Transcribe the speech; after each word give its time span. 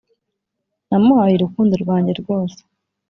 namuhaye 0.89 1.33
urukundo 1.35 1.73
rwanjye 1.83 2.11
rwose. 2.21 2.59